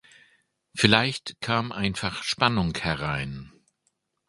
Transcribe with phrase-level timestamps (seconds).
[0.73, 3.51] Vielleicht kam einfach Spannung herein.